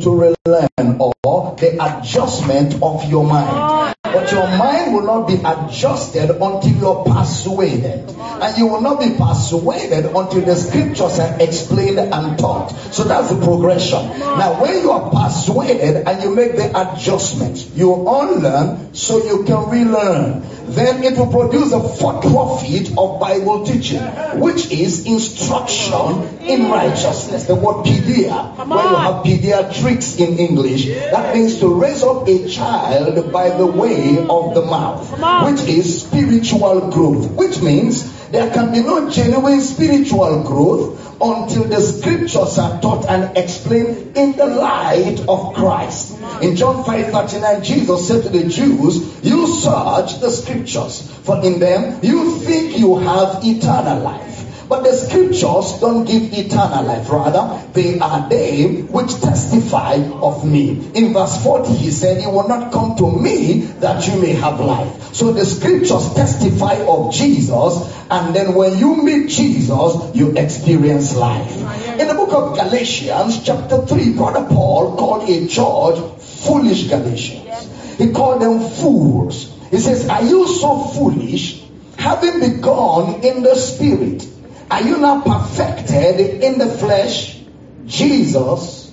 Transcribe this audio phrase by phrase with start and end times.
[0.00, 3.48] to relearn or the adjustment of your mind.
[3.50, 8.08] Oh, But your mind will not be adjusted until you're persuaded.
[8.10, 12.70] And you will not be persuaded until the scriptures are explained and taught.
[12.92, 14.18] So that's the progression.
[14.18, 19.68] Now, when you are persuaded and you make the adjustment, you unlearn so you can
[19.68, 20.42] relearn.
[20.66, 24.00] Then it will produce a fourth profit of Bible teaching,
[24.40, 27.44] which is instruction in righteousness.
[27.44, 32.48] The word pedia, when you have pediatrics in English, that means to raise up a
[32.48, 35.10] child by the way of the mouth,
[35.46, 41.80] which is spiritual growth, which means there can be no genuine spiritual growth until the
[41.80, 46.18] scriptures are taught and explained in the light of Christ.
[46.42, 51.60] In John 5 39, Jesus said to the Jews, You search the scriptures, for in
[51.60, 54.43] them you think you have eternal life.
[54.68, 57.10] But the scriptures don't give eternal life.
[57.10, 60.90] Rather, they are they which testify of me.
[60.94, 64.60] In verse 40, he said, You will not come to me that you may have
[64.60, 65.14] life.
[65.14, 71.56] So the scriptures testify of Jesus, and then when you meet Jesus, you experience life.
[72.00, 77.98] In the book of Galatians, chapter 3, Brother Paul called a church foolish Galatians.
[77.98, 79.52] He called them fools.
[79.70, 81.62] He says, Are you so foolish,
[81.96, 84.26] having begun in the spirit?
[84.70, 87.40] Are you now perfected in the flesh?
[87.86, 88.92] Jesus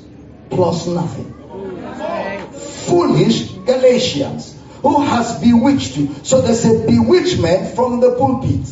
[0.50, 1.34] plus nothing.
[2.88, 4.58] Foolish Galatians.
[4.82, 6.14] Who has bewitched you?
[6.24, 8.66] So there's a bewitchment from the pulpit.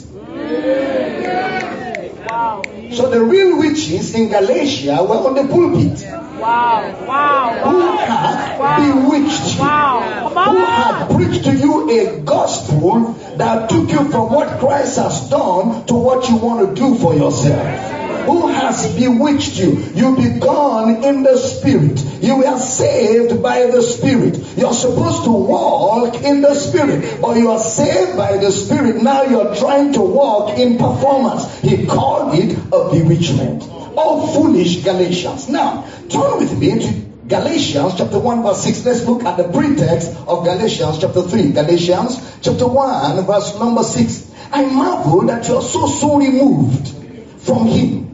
[2.95, 6.05] So the real witches in Galatia were on the pulpit.
[6.39, 9.61] Wow, wow, Who had bewitched you?
[9.61, 10.29] wow.
[10.49, 15.85] Who had preached to you a gospel that took you from what Christ has done
[15.87, 17.95] to what you want to do for yourself?
[18.25, 19.77] Who has bewitched you?
[19.95, 21.99] You begun in the spirit.
[22.21, 24.37] You were saved by the spirit.
[24.57, 29.01] You're supposed to walk in the spirit, but you are saved by the spirit.
[29.01, 31.59] Now you're trying to walk in performance.
[31.59, 33.63] He called it a bewitchment.
[33.97, 35.49] Oh, foolish Galatians.
[35.49, 38.85] Now, turn with me to Galatians chapter 1 verse 6.
[38.85, 41.51] Let's look at the pretext of Galatians chapter 3.
[41.51, 44.31] Galatians chapter 1 verse number 6.
[44.51, 46.89] I marvel that you are so so removed
[47.37, 48.09] from him.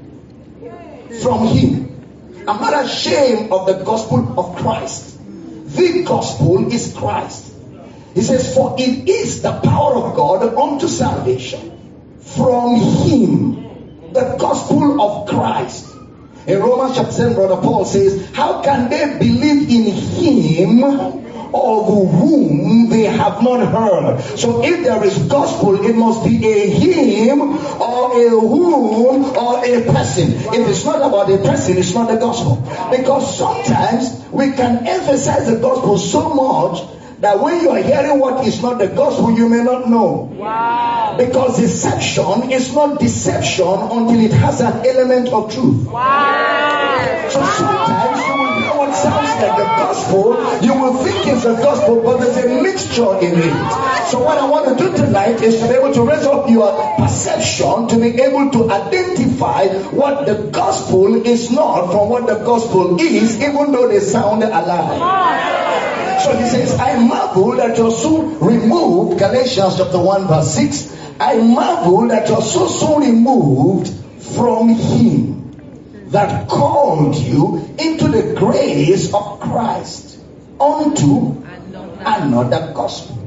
[1.23, 2.43] From him.
[2.45, 5.17] I'm not ashamed of the gospel of Christ.
[5.65, 7.53] The gospel is Christ.
[8.13, 14.11] He says, For it is the power of God unto salvation from him.
[14.11, 15.94] The gospel of Christ.
[16.47, 22.89] In Romans chapter 10, Brother Paul says, How can they believe in him of whom
[22.89, 24.21] they have not heard?
[24.37, 29.91] So if there is gospel, it must be a him or a whom or a
[29.91, 30.33] person.
[30.33, 32.57] If it's not about a person, it's not the gospel.
[32.91, 36.83] Because sometimes we can emphasize the gospel so much
[37.25, 40.29] that when you are hearing what is not the gospel, you may not know.
[40.37, 45.87] Wow, Because deception is not deception until it has an element of truth.
[45.87, 47.27] wow.
[47.29, 50.25] So sometimes you will hear what sounds like the gospel,
[50.61, 53.55] you will think it's the gospel, but there's a mixture in it.
[54.11, 56.69] So what I want to do tonight is to be able to raise up your
[56.97, 62.99] perception to be able to identify what the gospel is not from what the gospel
[63.01, 65.64] is, even though they sound alike.
[66.25, 71.37] So he says, I marvel that you're so removed, Galatians chapter 1 verse 6, I
[71.37, 73.93] marvel that you're so so removed
[74.33, 80.17] from him that called you into the grace of Christ
[80.59, 81.43] unto
[81.99, 83.21] another gospel.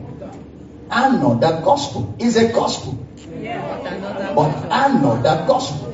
[0.90, 2.94] Another gospel is a gospel,
[4.34, 5.88] but another gospel.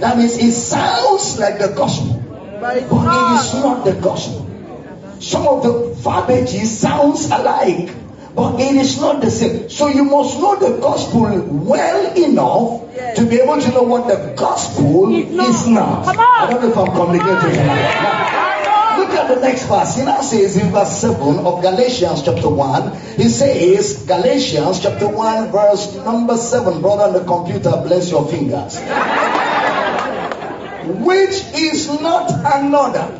[0.00, 2.22] That means it sounds like the gospel,
[2.60, 4.49] but it is not the gospel.
[5.20, 7.90] Some of the verbiage sounds alike,
[8.34, 9.68] but it is not the same.
[9.68, 14.32] So you must know the gospel well enough to be able to know what the
[14.34, 15.48] gospel not.
[15.50, 16.04] is not.
[16.06, 16.24] Come on.
[16.24, 17.66] I don't know if I'm communicating.
[17.66, 19.96] Now, Look at the next verse.
[19.96, 25.52] He now says in verse 7 of Galatians chapter 1, he says, Galatians chapter 1,
[25.52, 26.80] verse number 7.
[26.80, 28.78] Brother on the computer, bless your fingers.
[31.04, 33.19] Which is not another.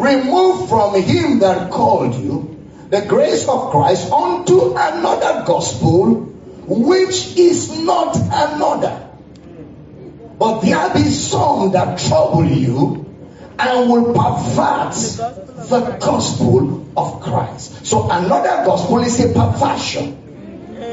[0.00, 2.56] Remove from him that called you
[2.88, 6.14] the grace of Christ unto another gospel,
[6.66, 9.08] which is not another.
[10.38, 13.04] But there be some that trouble you
[13.58, 14.94] and will pervert
[15.68, 17.84] the gospel of Christ.
[17.84, 20.16] So another gospel is a perversion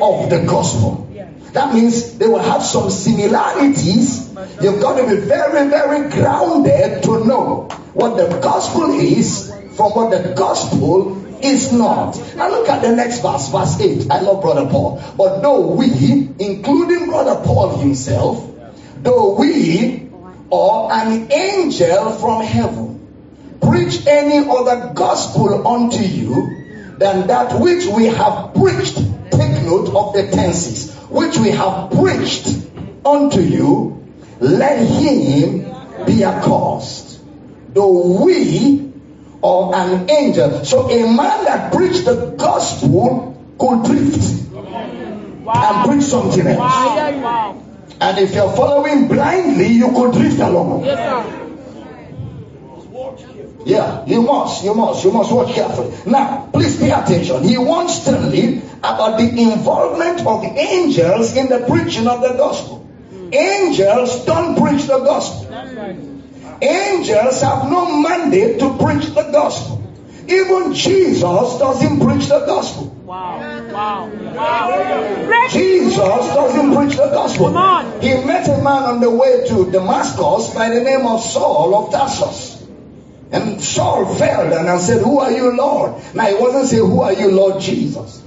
[0.01, 1.06] of the gospel.
[1.53, 4.29] That means they will have some similarities.
[4.61, 10.11] You've got to be very, very grounded to know what the gospel is from what
[10.11, 12.17] the gospel is not.
[12.35, 14.11] Now look at the next verse, verse 8.
[14.11, 15.01] I love Brother Paul.
[15.17, 18.43] But though we, including Brother Paul himself,
[19.01, 20.09] though we
[20.49, 22.97] or an angel from heaven
[23.61, 28.95] preach any other gospel unto you than that which we have preached,
[29.31, 32.47] take note of the tenses, which we have preached
[33.05, 34.05] unto you,
[34.39, 35.59] let him
[36.05, 37.19] be accursed.
[37.73, 38.87] Though we
[39.41, 40.65] or an angel.
[40.65, 44.51] So a man that preached the gospel could drift
[45.47, 46.57] and preach something else.
[46.57, 47.63] Wow.
[47.99, 50.85] And if you're following blindly, you could drift along.
[50.85, 51.46] Yes, sir.
[53.67, 55.93] Yeah, you must, you must, you must watch carefully.
[56.05, 57.43] Now, please pay attention.
[57.43, 62.87] He wants sternly about the involvement of the angels in the preaching of the gospel.
[63.33, 65.51] Angels don't preach the gospel.
[66.61, 69.83] Angels have no mandate to preach the gospel.
[70.29, 71.19] Even Jesus
[71.59, 72.85] doesn't preach the gospel.
[73.05, 73.39] Wow.
[73.71, 74.09] Wow.
[74.33, 75.47] Wow.
[75.49, 77.51] Jesus doesn't preach the gospel.
[78.01, 81.91] He met a man on the way to Damascus by the name of Saul of
[81.91, 82.56] Tarsus.
[83.31, 86.01] And Saul fell down and said, Who are you, Lord?
[86.15, 88.23] Now he wasn't saying, Who are you, Lord Jesus?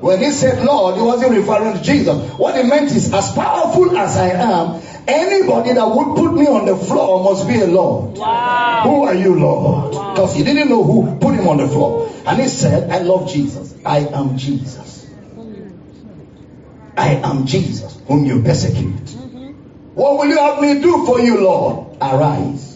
[0.00, 2.32] When he said Lord, he wasn't referring to Jesus.
[2.38, 6.66] What he meant is, as powerful as I am, anybody that would put me on
[6.66, 8.18] the floor must be a Lord.
[8.18, 8.82] Wow.
[8.84, 9.92] Who are you, Lord?
[9.92, 12.12] Because he didn't know who put him on the floor.
[12.26, 13.74] And he said, I love Jesus.
[13.86, 15.06] I am Jesus.
[16.96, 18.94] I am Jesus, whom you persecute.
[18.94, 19.52] Mm-hmm.
[19.94, 21.96] What will you have me do for you, Lord?
[22.00, 22.75] Arise.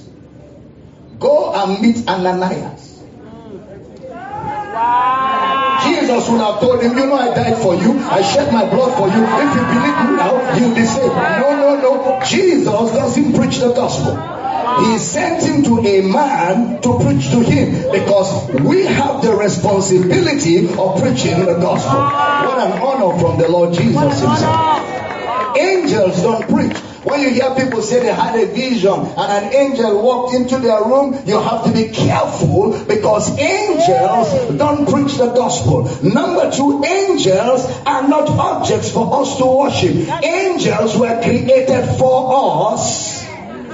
[1.20, 2.96] Go and meet Ananias.
[5.84, 7.98] Jesus would have told him, You know, I died for you.
[7.98, 9.22] I shed my blood for you.
[9.22, 11.14] If you believe me now, you'll be saved.
[11.14, 12.20] No, no, no.
[12.24, 14.16] Jesus doesn't preach the gospel.
[14.84, 20.68] He sent him to a man to preach to him because we have the responsibility
[20.68, 22.00] of preaching the gospel.
[22.00, 25.56] What an honor from the Lord Jesus himself.
[25.58, 26.89] Angels don't preach.
[27.02, 30.84] When you hear people say they had a vision and an angel walked into their
[30.84, 35.88] room, you have to be careful because angels don't preach the gospel.
[36.02, 40.22] Number two, angels are not objects for us to worship.
[40.22, 43.29] Angels were created for us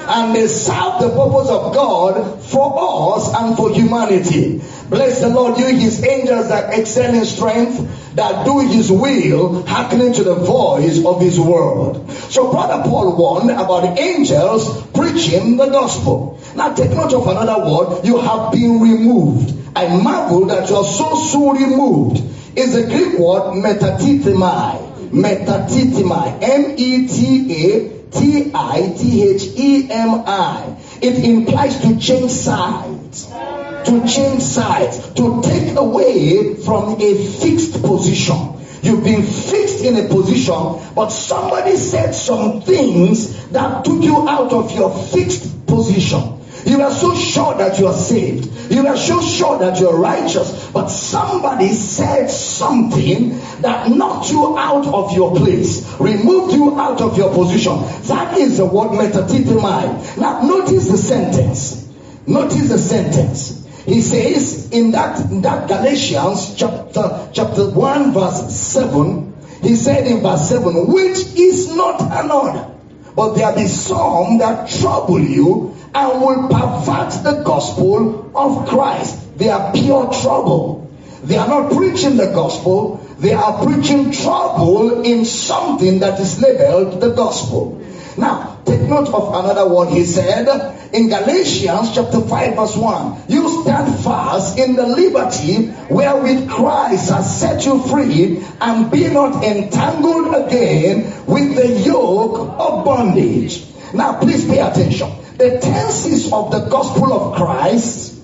[0.09, 4.63] and they serve the purpose of God for us and for humanity.
[4.89, 10.13] Bless the Lord, you his angels that excel in strength, that do his will, hearkening
[10.15, 12.09] to the voice of his word.
[12.31, 16.41] So brother Paul warned about angels preaching the gospel.
[16.55, 19.55] Now take note of another word, you have been removed.
[19.75, 22.23] I marvel that you are so soon removed.
[22.57, 25.11] Is the Greek word metatithemai.
[25.11, 26.43] Metatithemai.
[26.43, 30.77] M-E-T-A T I T H E M I.
[31.03, 33.27] It implies to change sides.
[33.27, 34.99] To change sides.
[35.15, 38.55] To take away from a fixed position.
[38.83, 44.53] You've been fixed in a position, but somebody said some things that took you out
[44.53, 46.36] of your fixed position.
[46.67, 48.73] You are so sure that you are saved.
[48.73, 50.69] You are so sure that you're righteous.
[50.73, 57.17] But somebody said something that knocked you out of your place, removed you out of
[57.17, 57.79] your position.
[58.09, 60.19] That is the word metatithemai.
[60.19, 61.89] Now notice the sentence.
[62.27, 63.65] Notice the sentence.
[63.85, 70.21] He says in that, in that Galatians chapter, chapter 1 verse 7, he said in
[70.21, 72.75] verse 7, which is not another,
[73.15, 79.39] but there be some that trouble you and will pervert the gospel of Christ.
[79.39, 80.91] They are pure trouble.
[81.25, 87.01] They are not preaching the gospel, they are preaching trouble in something that is labeled
[87.01, 87.83] the gospel.
[88.19, 90.47] Now, take note of another word he said
[90.93, 93.23] in Galatians chapter 5 verse 1.
[93.29, 99.43] You stand fast in the liberty wherewith Christ has set you free and be not
[99.43, 103.65] entangled again with the yoke of bondage.
[103.95, 105.26] Now, please pay attention.
[105.37, 108.15] The tenses of the gospel of Christ,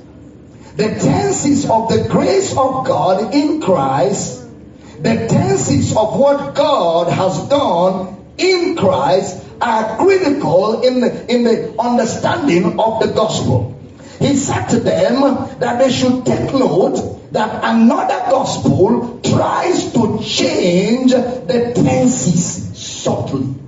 [0.77, 4.43] the tenses of the grace of God in Christ,
[4.99, 11.75] the tenses of what God has done in Christ are critical in the, in the
[11.79, 13.79] understanding of the gospel.
[14.19, 15.21] He said to them
[15.59, 23.62] that they should take note that another gospel tries to change the tenses subtly.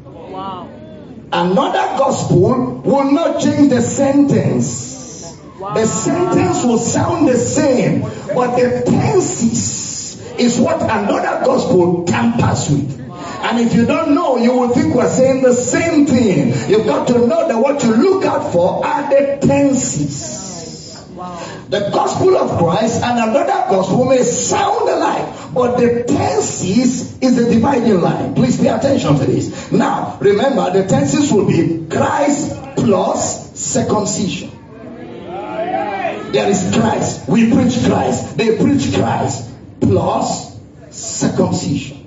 [1.36, 5.36] Another gospel will not change the sentence.
[5.58, 13.00] The sentence will sound the same, but the tenses is what another gospel tampers with.
[13.00, 16.70] And if you don't know, you will think we're saying the same thing.
[16.70, 20.43] You've got to know that what you look out for are the tenses.
[21.74, 27.52] The gospel of Christ and another gospel may sound alike, but the tenses is the
[27.52, 28.32] dividing line.
[28.36, 29.72] Please pay attention to this.
[29.72, 34.52] Now, remember, the tenses will be Christ plus circumcision.
[36.30, 37.28] There is Christ.
[37.28, 38.36] We preach Christ.
[38.36, 39.50] They preach Christ
[39.80, 40.56] plus
[40.92, 42.06] circumcision.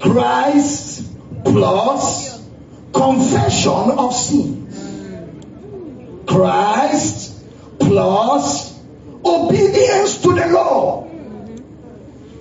[0.00, 1.04] Christ
[1.44, 2.42] plus
[2.92, 4.66] confession of sin.
[6.26, 7.35] Christ
[7.86, 8.78] plus
[9.24, 11.08] obedience to the law.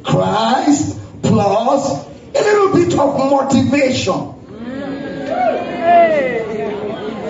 [0.03, 4.33] Christ plus a little bit of motivation.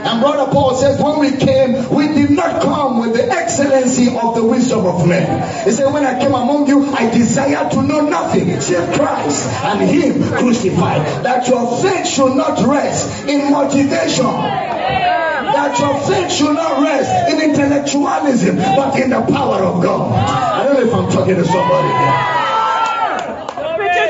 [0.05, 4.35] And Brother Paul says, when we came, we did not come with the excellency of
[4.35, 5.65] the wisdom of men.
[5.65, 9.81] He said, when I came among you, I desired to know nothing save Christ and
[9.81, 11.25] Him crucified.
[11.25, 15.24] That your faith should not rest in motivation.
[15.55, 20.11] That your faith should not rest in intellectualism, but in the power of God.
[20.11, 22.35] I don't know if I'm talking to somebody here.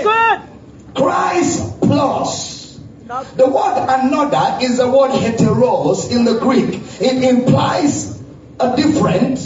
[0.03, 0.41] Good.
[0.95, 2.79] Christ plus.
[3.35, 6.81] The word another is the word heteros in the Greek.
[6.99, 8.19] It implies
[8.59, 9.39] a different,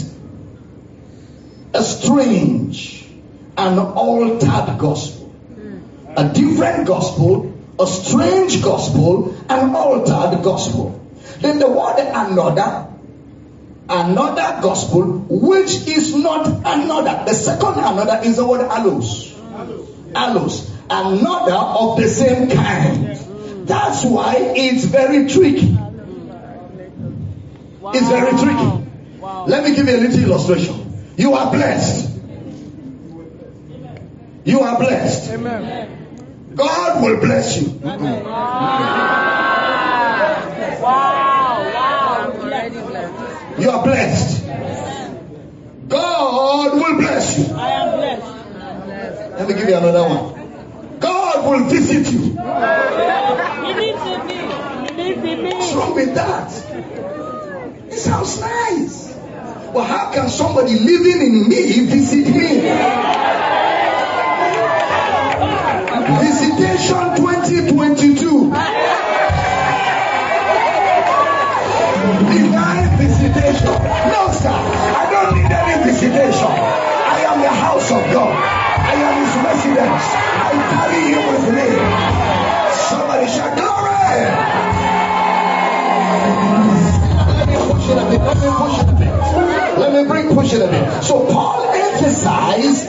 [1.74, 3.06] a strange,
[3.58, 5.34] an altered gospel.
[6.16, 10.99] A different gospel, a strange gospel, an altered gospel.
[11.40, 12.88] Then the word another,
[13.88, 17.24] another gospel, which is not another.
[17.26, 19.32] The second another is the word allos.
[20.12, 20.70] Allos.
[20.90, 23.16] Another of the same kind.
[23.66, 25.76] That's why it's very tricky.
[27.92, 28.86] It's very tricky.
[29.20, 29.46] Wow.
[29.46, 31.14] Let me give you a little illustration.
[31.16, 32.10] You are blessed.
[34.44, 35.30] You are blessed.
[35.32, 36.52] Amen.
[36.54, 37.80] God will bless you.
[40.82, 41.72] Wow.
[41.74, 42.00] Wow.
[43.58, 44.46] You are blessed.
[45.88, 47.54] God will bless you.
[47.54, 49.38] I am blessed.
[49.38, 50.98] Let me give you another one.
[51.00, 52.36] God will visit you.
[55.50, 56.52] What's wrong with that?
[57.90, 59.14] It sounds nice.
[59.72, 62.60] But how can somebody living in me visit me?
[66.20, 69.09] Visitation 2022.
[73.20, 73.68] Visitation.
[73.68, 74.48] No, sir.
[74.50, 76.48] I don't need any visitation.
[76.48, 78.32] I am the house of God.
[78.32, 80.04] I am his residence.
[80.40, 81.68] I carry him with me.
[82.88, 84.00] Somebody shout glory.
[87.36, 88.20] Let me push it a bit.
[88.20, 89.12] Let me push it a bit.
[89.78, 91.02] Let me bring push it a bit.
[91.02, 92.88] So Paul emphasized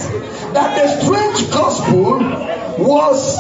[0.54, 2.20] that the strange gospel
[2.80, 3.38] was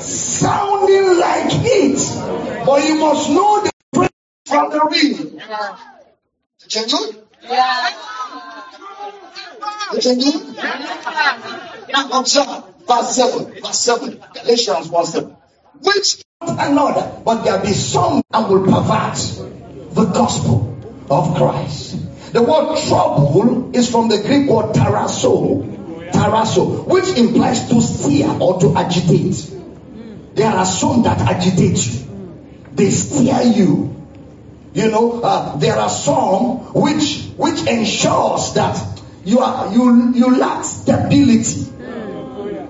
[0.00, 3.70] sounding like it, but you must know the
[4.46, 5.97] from the real.
[6.70, 7.16] Good?
[9.94, 10.56] Is it good?
[11.90, 13.62] Now observe verse 7.
[13.62, 14.20] Verse 7.
[14.34, 15.36] Galatians 1 7.
[15.80, 19.16] Which another, but there be some that will pervert
[19.94, 20.76] the gospel
[21.10, 22.32] of Christ.
[22.32, 28.60] The word trouble is from the Greek word tarasso, tarasso, which implies to steer or
[28.60, 29.54] to agitate.
[30.34, 33.97] There are some that agitate you, they steer you.
[34.74, 38.78] You know, uh, there are some which which ensures that
[39.24, 41.66] you are you you lack stability.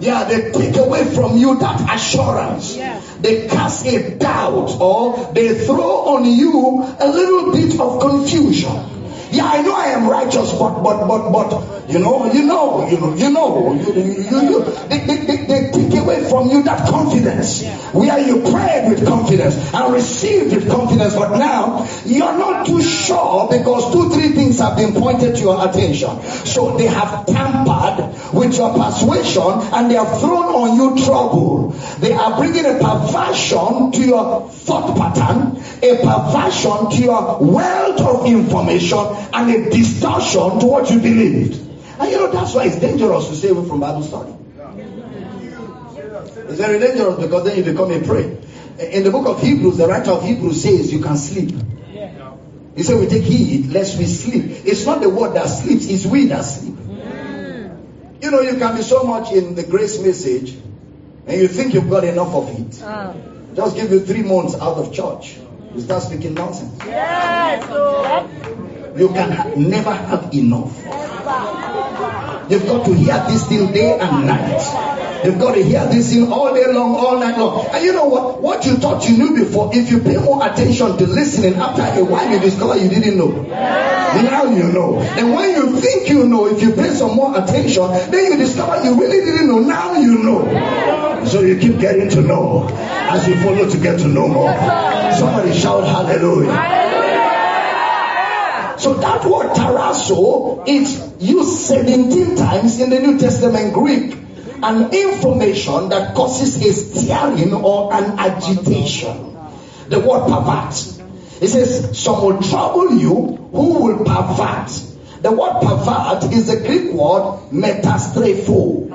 [0.00, 2.76] Yeah, they take away from you that assurance.
[2.76, 3.00] Yeah.
[3.21, 8.98] They cast a doubt or they throw on you a little bit of confusion.
[9.30, 13.00] Yeah, I know I am righteous, but but but but you know, you know, you
[13.00, 17.64] know, you know, you, you, you, they, they, they, take away from you that confidence
[17.92, 23.49] where you prayed with confidence and received with confidence, but now you're not too sure
[23.50, 26.20] because two, three things have been pointed to your attention.
[26.44, 31.70] So they have tampered with your persuasion and they have thrown on you trouble.
[32.00, 38.26] They are bringing a perversion to your thought pattern, a perversion to your wealth of
[38.26, 38.99] information,
[39.32, 41.54] and a distortion to what you believed.
[41.98, 44.34] And you know that's why it's dangerous to stay away from Bible study.
[46.48, 48.38] It's very dangerous because then you become a prey.
[48.92, 51.54] In the book of Hebrews, the writer of Hebrews says you can sleep.
[52.76, 54.44] He said we take heed lest we sleep.
[54.64, 56.76] It's not the word that sleeps, it's we that sleep.
[58.20, 60.56] You know, you can be so much in the grace message
[61.26, 63.56] and you think you've got enough of it.
[63.56, 65.37] Just give you three months out of church.
[65.75, 66.78] You start speaking nonsense.
[66.84, 68.54] Yes.
[68.99, 70.76] You can ha- never have enough.
[72.50, 75.23] You've got to hear this thing day and night.
[75.25, 77.67] You've got to hear this in all day long, all night long.
[77.67, 78.43] And you know what?
[78.43, 82.05] What you thought you knew before, if you pay more attention to listening, after a
[82.05, 83.28] while you discover you didn't know.
[83.43, 84.99] Now you know.
[85.00, 88.83] And when you think you know, if you pay some more attention, then you discover
[88.85, 89.59] you really didn't know.
[89.59, 91.25] Now you know.
[91.26, 94.52] So you keep getting to know as you follow to get to know more.
[95.12, 96.88] Somebody shout hallelujah.
[98.88, 104.16] So that word tarasso is used 17 times in the New Testament Greek.
[104.62, 109.37] An information that causes a stirring or an agitation.
[109.90, 110.73] The word pervert.
[111.42, 114.71] It says, some will trouble you who will pervert.
[115.21, 118.88] The word pervert is the Greek word metastrepho.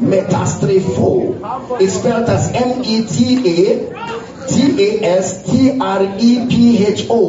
[0.00, 1.82] Metastrepho.
[1.82, 5.80] It's spelled as M-E-T-A T-A-S-T-R-E-P-H-O,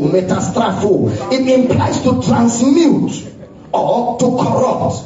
[0.02, 1.10] metastrapho.
[1.32, 3.34] It implies to transmute
[3.72, 5.04] or to corrupt.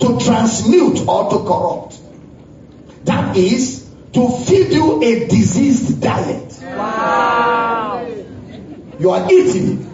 [0.00, 1.98] To transmute or to corrupt.
[3.04, 6.58] That is to feed you a diseased diet.
[6.62, 8.06] Wow.
[8.98, 9.88] You are eating.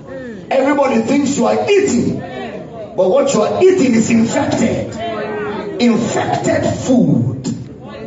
[0.51, 2.19] Everybody thinks you are eating.
[2.19, 4.97] But what you are eating is infected.
[5.81, 7.45] Infected food.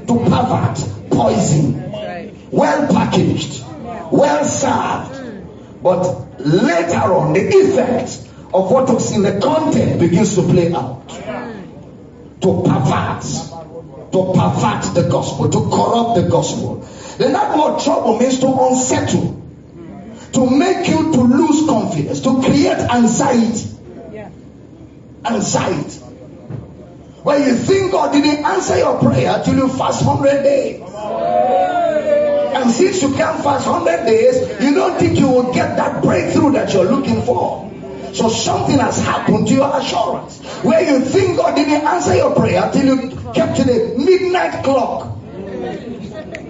[0.07, 0.77] To pervert,
[1.11, 1.90] poison
[2.51, 3.63] well packaged,
[4.11, 5.81] well served.
[5.81, 11.09] But later on, the effect of what was in the content begins to play out.
[12.41, 13.23] To pervert,
[14.11, 16.87] to pervert the gospel, to corrupt the gospel.
[17.17, 19.41] Then that word trouble means to unsettle,
[20.33, 23.69] to make you to lose confidence, to create anxiety.
[25.23, 25.99] Anxiety.
[27.23, 30.90] When you think God didn't answer your prayer till you fast 100 days.
[32.71, 36.73] Since you can't fast 100 days, you don't think you will get that breakthrough that
[36.73, 37.69] you're looking for.
[38.13, 40.39] So something has happened to your assurance.
[40.63, 45.10] Where you think God didn't answer your prayer till you kept to the midnight clock.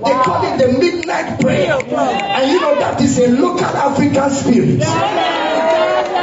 [0.03, 1.77] They call it the midnight prayer.
[1.77, 4.79] And you know that is a local African spirit.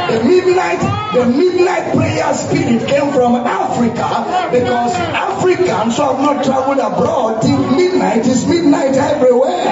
[0.09, 0.83] The midnight,
[1.15, 7.61] the midnight prayer spirit came from Africa because Africans who have not traveled abroad think
[7.71, 9.63] midnight is midnight everywhere.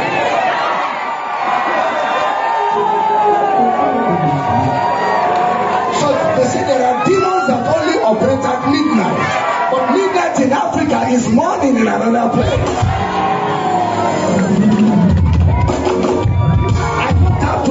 [5.99, 9.73] So they say are demons only operate at midnight.
[9.73, 13.06] But midnight in Africa is morning in another place.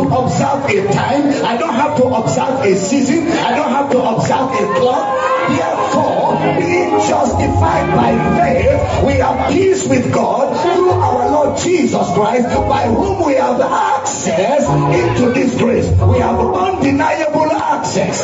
[0.10, 1.46] To observe a time.
[1.46, 3.28] I don't have to observe a season.
[3.30, 5.06] I don't have to observe a clock.
[5.50, 12.48] Therefore, being justified by faith, we have peace with God through our Lord Jesus Christ,
[12.68, 15.90] by whom we have access into this grace.
[15.90, 18.24] We have undeniable access.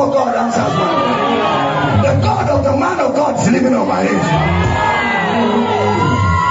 [0.00, 0.84] Before God answers me.
[2.08, 4.08] The God of the man of God is living on my.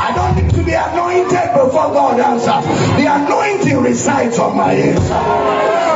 [0.06, 2.64] I don't need to be anointed before God answers.
[3.02, 5.02] The anointing resides on my head.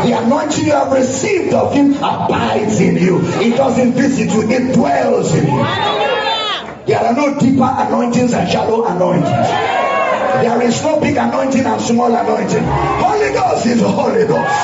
[0.03, 3.21] The anointing you have received of Him abides in you.
[3.21, 5.63] It doesn't visit you, it dwells in you.
[6.87, 9.29] There are no deeper anointings and shallow anointings.
[9.29, 12.63] There is no big anointing and small anointing.
[12.65, 14.57] Holy Ghost is Holy Ghost.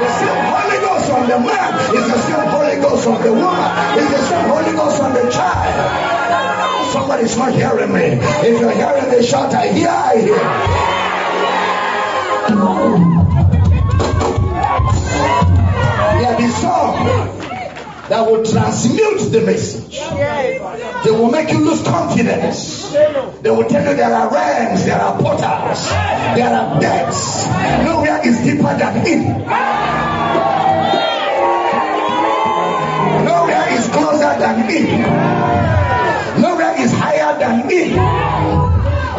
[0.00, 0.83] The same Holy
[1.14, 3.98] on the man is the same Holy Ghost on the woman.
[3.98, 6.92] Is the same Holy Ghost on the child.
[6.92, 8.18] Somebody's not hearing me.
[8.48, 10.38] If you're hearing the shout, I hear, I hear.
[16.20, 17.44] There be some
[18.08, 19.98] that will transmute the message.
[21.04, 22.90] They will make you lose confidence.
[22.92, 27.46] They will tell you there are realms, there are portals, there are depths.
[27.46, 29.73] Nowhere is deeper than in.
[34.38, 35.00] Than in.
[36.42, 37.90] Nowhere is higher than in.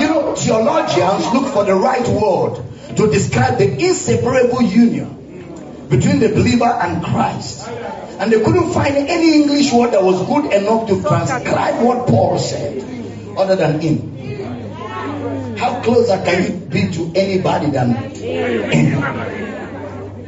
[0.01, 2.61] You know, theologians look for the right word
[2.97, 7.67] to describe the inseparable union between the believer and Christ.
[7.67, 12.37] And they couldn't find any English word that was good enough to transcribe what Paul
[12.37, 12.83] said,
[13.37, 14.15] other than in.
[15.57, 19.01] How closer can you be to anybody than in?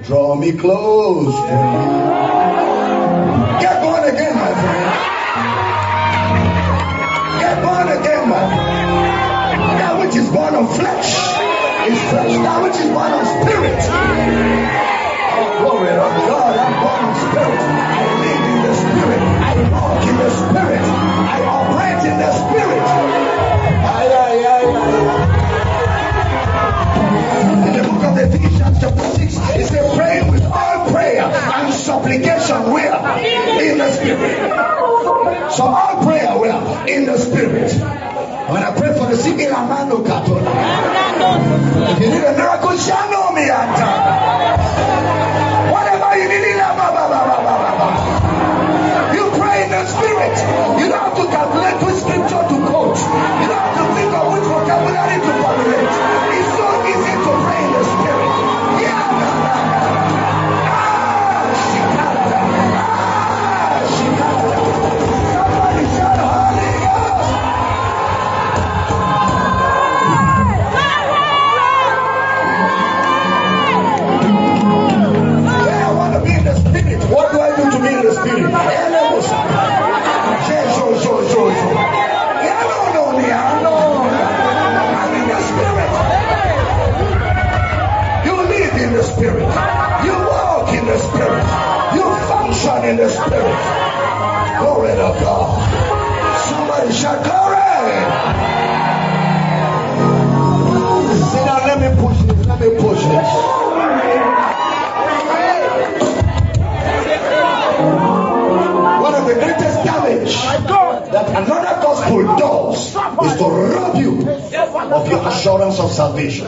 [0.04, 2.37] Draw me close.
[10.28, 11.16] is born of flesh
[11.88, 12.34] is flesh.
[12.44, 13.80] That which is born of spirit.
[13.80, 16.52] Oh, glory to God.
[16.60, 17.62] I'm born of spirit.
[17.64, 19.22] I live in the spirit.
[19.40, 20.84] I walk in the spirit.
[20.84, 22.88] I operate in the spirit.
[27.68, 32.72] In the book of Ephesians chapter 6, it says praying with all prayer and supplication
[32.72, 32.96] where?
[33.64, 34.38] In the spirit.
[35.54, 36.90] So all prayer where?
[36.90, 38.17] In the spirit.
[38.48, 40.40] When I pray for the sick in Amano Katola.
[41.92, 42.80] If you need a miracle,
[43.12, 43.44] know me
[45.68, 46.60] Whatever you need in
[49.12, 50.36] You pray in the spirit.
[50.80, 52.96] You don't have to calculate which scripture to quote.
[52.96, 55.57] You don't have to think of which vocabulary to formulate.
[92.88, 93.60] In the spirit.
[94.60, 95.60] Glory to God.
[96.48, 97.68] Somebody shout glory.
[101.32, 102.48] Sit down, let me push this.
[102.48, 103.30] Let me push this.
[109.02, 110.36] One of the greatest damage
[111.12, 114.30] that another gospel does is to rob you
[114.94, 116.48] of your assurance of salvation.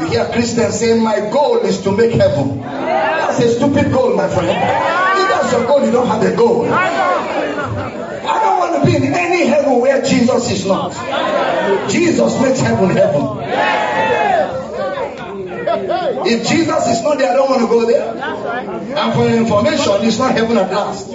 [0.00, 2.60] You hear Christians saying, My goal is to make heaven.
[2.60, 5.05] That's a stupid goal, my friend.
[5.46, 6.66] That's your goal, you don't have a goal.
[6.66, 10.90] I don't want to be in any heaven where Jesus is not.
[11.88, 13.22] Jesus makes heaven heaven.
[16.26, 18.10] If Jesus is not there, I don't want to go there.
[18.10, 21.06] And for your information, it's not heaven at last.
[21.10, 21.14] It's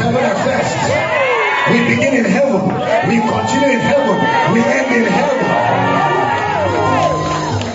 [0.00, 0.72] heaven at first.
[1.68, 2.64] We begin in heaven.
[3.10, 4.16] We continue in heaven.
[4.54, 5.38] We end in heaven.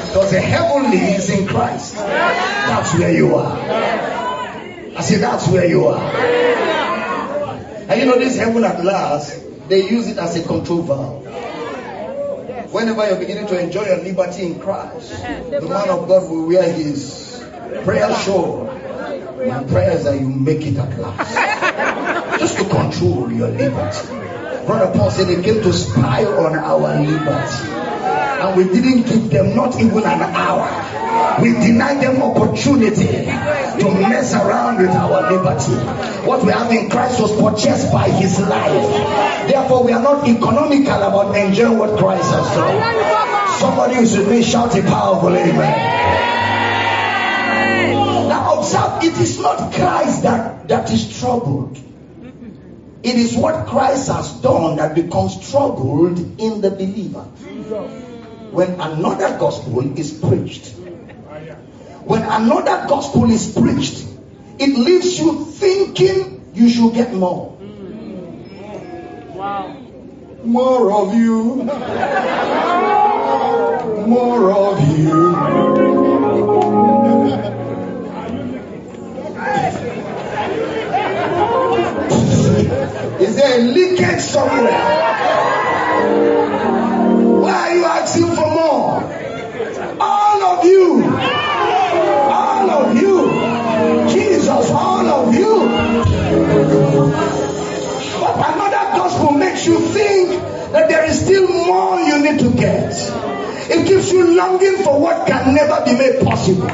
[0.10, 1.94] Because the heavenly is in Christ.
[1.94, 4.05] That's where you are.
[4.96, 6.16] I say that's where you are.
[7.88, 11.26] And you know this heaven at last, they use it as a control valve.
[12.72, 15.12] Whenever you're beginning to enjoy your liberty in Christ,
[15.50, 17.44] the man of God will wear his
[17.84, 18.66] prayer shawl.
[18.66, 22.40] My prayer is that you make it at last.
[22.40, 24.08] Just to control your liberty.
[24.66, 27.85] Brother Paul said they came to spy on our liberty.
[28.46, 31.42] And we didn't give them not even an hour.
[31.42, 35.74] We denied them opportunity to mess around with our liberty.
[36.28, 39.50] What we have in Christ was purchased by his life.
[39.50, 43.60] Therefore, we are not economical about enjoying what Christ has done.
[43.60, 45.58] Somebody who's with me shout a powerful amen.
[48.30, 51.80] Now observe, it is not Christ that, that is troubled.
[53.02, 57.26] It is what Christ has done that becomes troubled in the believer.
[58.56, 60.70] When another gospel is preached,
[62.06, 64.08] when another gospel is preached,
[64.58, 67.58] it leaves you thinking you should get more.
[70.46, 71.64] More of you.
[74.08, 75.36] More of you.
[83.20, 85.16] Is there a leakage somewhere?
[87.56, 89.02] Are you asking for more?
[90.00, 91.04] All of you.
[91.06, 94.10] All of you.
[94.10, 95.66] Jesus, all of you.
[98.20, 100.42] But another gospel makes you think
[100.74, 102.94] that there is still more you need to get.
[103.70, 106.68] It keeps you longing for what can never be made possible.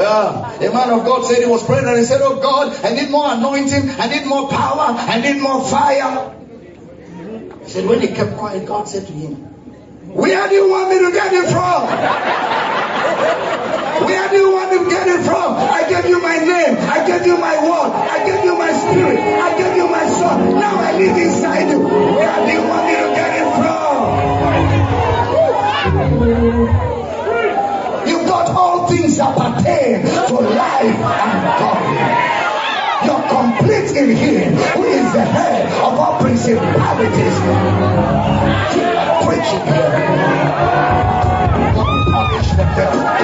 [0.00, 0.56] Yeah.
[0.60, 3.10] A man of God said he was praying and he said, Oh God, I need
[3.10, 6.39] more anointing, I need more power, I need more fire.
[7.70, 9.36] Said, when he kept quiet, God said to him,
[10.10, 11.86] Where do you want me to get it from?
[14.10, 15.54] Where do you want to get it from?
[15.54, 16.76] I gave you my name.
[16.90, 17.94] I gave you my word.
[17.94, 19.20] I gave you my spirit.
[19.20, 20.58] I gave you my soul.
[20.58, 21.78] Now I live inside you.
[21.86, 24.02] Where do you want me to get it from?
[28.08, 32.49] You got all things that pertain to life and godliness.
[33.04, 37.36] You're complete in Him, who is the head of all principalities.
[38.72, 38.90] Keep
[39.26, 39.90] preaching here.
[42.12, 43.19] Punish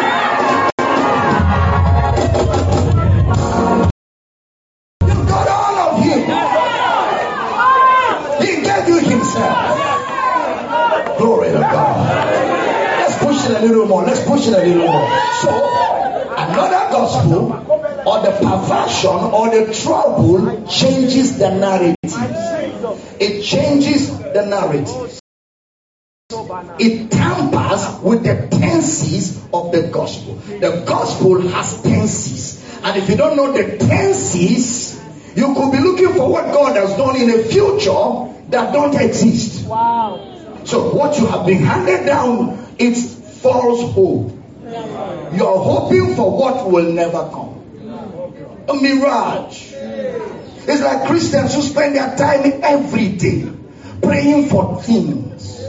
[18.66, 21.96] perversion or the trouble changes the narrative.
[23.20, 25.20] It changes the narrative.
[26.78, 30.34] It tampers with the tenses of the gospel.
[30.34, 32.64] The gospel has tenses.
[32.82, 35.00] And if you don't know the tenses,
[35.36, 39.66] you could be looking for what God has done in a future that don't exist.
[39.66, 40.32] Wow.
[40.64, 44.32] So what you have been handed down, it's false hope.
[45.32, 47.55] You're hoping for what will never come.
[48.68, 49.72] A mirage.
[49.72, 53.48] It's like Christians who spend their time every day
[54.02, 55.62] praying for things.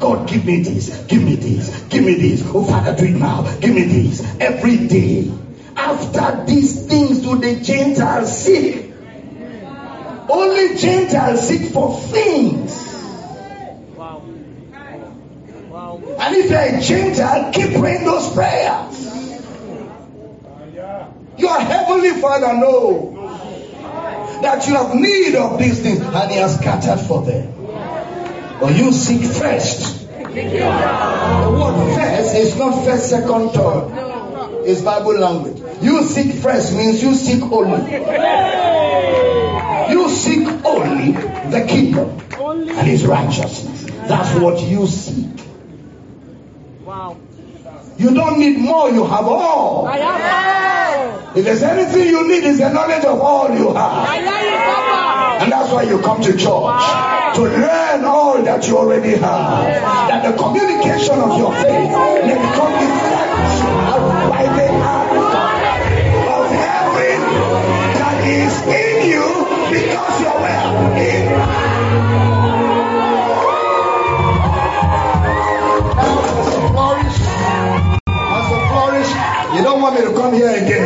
[0.00, 2.42] God, give me this, give me this, give me this.
[2.46, 3.42] Oh, Father, do it now.
[3.60, 4.22] Give me this.
[4.38, 5.32] Every day.
[5.76, 8.92] After these things, do the Gentiles seek?
[10.28, 12.94] Only Gentiles seek for things.
[13.96, 14.22] Wow.
[15.70, 16.02] Wow.
[16.20, 19.03] And if you're a Gentile, keep praying those prayers.
[21.36, 23.14] Your heavenly Father knows
[24.42, 27.52] that you have need of these things, and He has scattered for them.
[28.60, 30.08] But you seek first.
[30.10, 34.64] The word first is not first, second, third.
[34.66, 35.60] It's Bible language.
[35.82, 37.90] You seek first means you seek only.
[39.92, 43.84] You seek only the kingdom and His righteousness.
[44.08, 45.26] That's what you seek.
[47.96, 49.86] You don't need more, you have all.
[49.86, 51.36] I have all.
[51.36, 54.08] If there's anything you need, is the knowledge of all you have.
[54.08, 55.44] I know you, Papa.
[55.44, 56.84] And that's why you come to church.
[57.36, 59.64] To learn all that you already have.
[60.08, 61.90] That the communication of your faith
[62.26, 62.74] may become
[64.30, 65.12] by the act
[66.34, 67.18] of heaven
[67.98, 69.26] that is in you
[69.70, 70.33] because you're
[80.24, 80.83] come here again.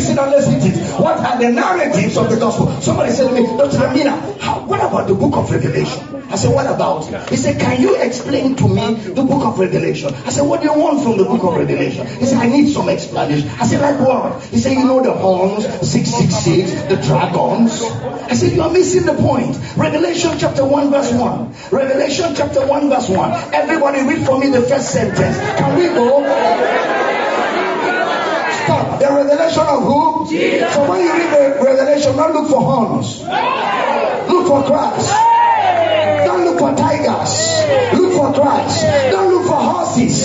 [0.00, 1.00] Sit down, let's hit it.
[1.00, 2.80] What are the narratives of the gospel?
[2.80, 3.78] Somebody said to me, Dr.
[3.78, 6.22] Damina, how, what about the book of Revelation?
[6.32, 7.28] I said, what about it?
[7.28, 10.14] He said, can you explain to me the book of Revelation?
[10.14, 12.06] I said, what do you want from the book of Revelation?
[12.06, 13.48] He said, I need some explanation.
[13.60, 14.42] I said, like what?
[14.44, 17.82] He said, you know the horns, 666, the dragons.
[18.30, 19.58] I said, you are missing the point.
[19.76, 21.54] Revelation chapter 1 verse 1.
[21.70, 23.54] Revelation chapter 1 verse 1.
[23.54, 25.36] Everybody read for me the first sentence.
[25.36, 27.01] Can we go?
[29.02, 30.26] The revelation of who?
[30.28, 33.20] So when you read the revelation, don't look for horns.
[34.30, 35.10] Look for Christ.
[36.24, 37.98] Don't look for tigers.
[37.98, 38.82] Look for Christ.
[39.10, 40.22] Don't look for horses.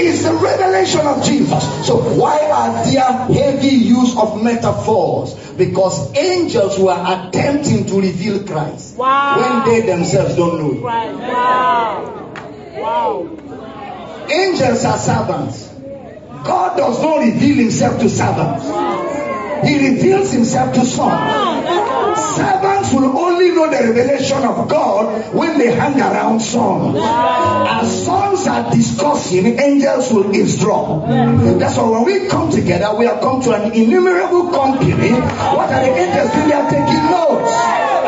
[0.00, 1.62] It's the revelation of Jesus.
[1.86, 3.02] So why are there
[3.52, 5.34] heavy use of metaphors?
[5.56, 9.62] Because angels were attempting to reveal Christ Wow.
[9.64, 10.82] when they themselves don't know it.
[10.82, 12.32] Wow.
[12.78, 13.28] Wow.
[14.28, 15.67] Angels are servants.
[16.44, 18.64] God does not reveal himself to servants.
[19.66, 21.58] He reveals himself to sons.
[22.36, 26.96] Servants will only know the revelation of God when they hang around sons.
[27.00, 31.08] As sons are discussing, angels will eavesdrop.
[31.58, 35.10] That's why when we come together, we have come to an innumerable company.
[35.10, 36.48] What are the angels doing?
[36.48, 37.52] They are taking notes.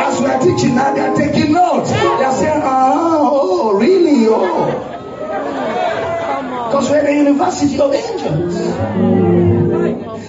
[0.00, 1.90] As we are teaching now, they are taking notes.
[1.90, 4.26] They are saying, ah, oh, really?
[4.28, 4.89] Oh.
[6.88, 8.54] We're the university of angels.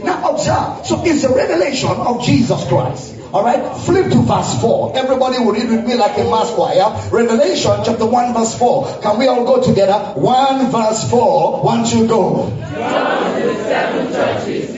[0.03, 0.85] Now observe.
[0.85, 3.15] So it's the revelation of Jesus Christ.
[3.33, 3.77] All right.
[3.85, 4.97] Flip to verse 4.
[4.97, 7.09] Everybody will read with me like a mass choir.
[7.11, 9.01] Revelation chapter 1 verse 4.
[9.01, 10.19] Can we all go together?
[10.19, 11.63] 1 verse 4.
[11.63, 12.49] One, two, go.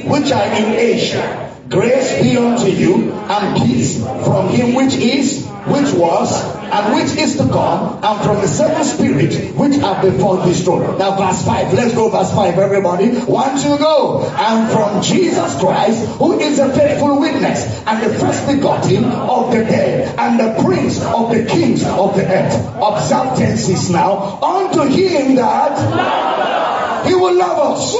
[0.09, 1.52] Which are in Asia.
[1.73, 7.36] Grace be unto you and peace from him which is, which was, and which is
[7.38, 10.99] to come, and from the seven spirits which are before throne.
[10.99, 11.73] Now, verse 5.
[11.73, 13.09] Let's go, verse 5, everybody.
[13.09, 14.23] One, two, go.
[14.38, 19.63] And from Jesus Christ, who is a faithful witness, and the first begotten of the
[19.63, 22.53] dead, and the prince of the kings of the earth.
[22.75, 24.39] Observe tenses now.
[24.43, 27.93] Unto him that he will love us.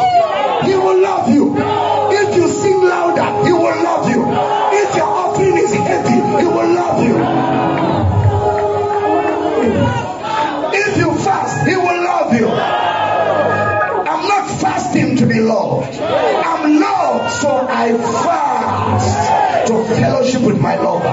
[0.68, 1.73] He will love you.
[5.78, 7.16] Heavy, he will love you.
[10.76, 12.48] If you fast, he will love you.
[12.50, 16.00] I'm not fasting to be loved.
[16.00, 21.08] I'm loved, so I fast to fellowship with my lover.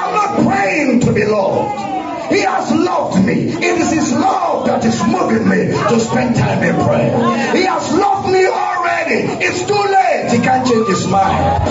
[0.00, 2.32] I'm not praying to be loved.
[2.32, 3.48] He has loved me.
[3.50, 7.10] It is His love that is moving me to spend time in prayer.
[7.56, 9.44] He has loved me already.
[9.44, 10.09] It's too late.
[10.28, 11.62] He can't change his mind.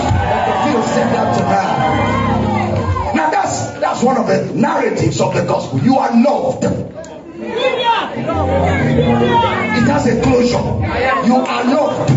[0.64, 3.14] Feel said that tonight.
[3.14, 5.80] Now that's that's one of the narratives of the gospel.
[5.80, 6.64] You are loved.
[9.72, 10.62] It has a closure.
[11.26, 12.10] You are loved.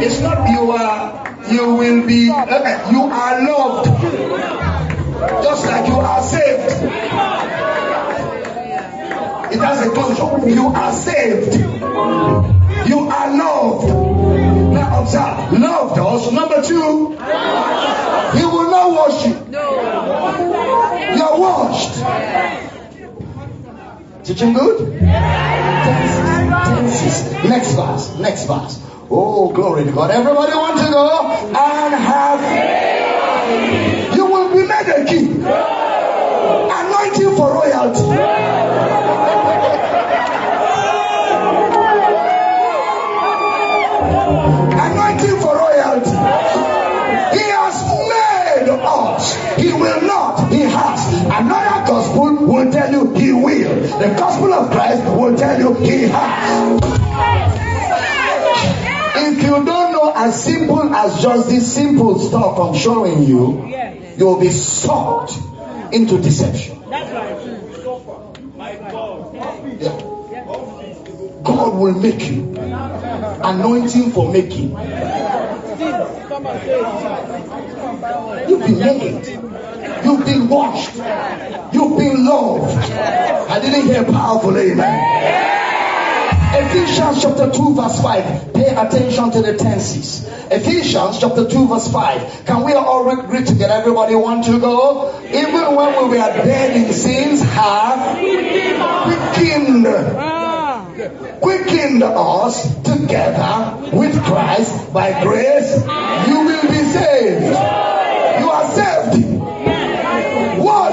[0.00, 3.86] It's not you are, you will be, you are loved.
[5.42, 6.82] Just like you are saved.
[9.52, 10.48] It has a closure.
[10.48, 12.57] You are saved.
[12.88, 13.88] You are loved.
[14.72, 16.32] Now observe, loved us.
[16.32, 17.10] Number two,
[18.38, 19.34] he will not wash you.
[21.16, 21.94] You're washed.
[24.24, 25.02] Teaching good?
[27.44, 28.16] Next verse.
[28.18, 28.80] Next verse.
[29.10, 30.10] Oh, glory to God.
[30.10, 32.97] Everybody want to go and have.
[55.60, 56.82] You has.
[59.20, 63.66] If you don't know as simple as just this simple stuff I'm showing you,
[64.16, 65.38] you will be sucked
[65.92, 66.82] into deception.
[71.44, 72.54] God will make you.
[73.42, 74.76] Anointing for making.
[78.60, 79.37] And say it.
[80.08, 80.96] You've been washed.
[81.74, 82.90] You've been loved.
[82.90, 85.44] I didn't hear powerful amen.
[86.64, 88.54] Ephesians chapter 2 verse 5.
[88.54, 90.26] Pay attention to the tenses.
[90.50, 92.46] Ephesians chapter 2 verse 5.
[92.46, 93.74] Can we all read, together?
[93.74, 95.20] Everybody want to go?
[95.26, 98.16] Even when we were dead in sins, have
[99.04, 99.84] quickened
[101.42, 105.76] quickened us together with Christ by grace,
[106.28, 107.97] you will be saved.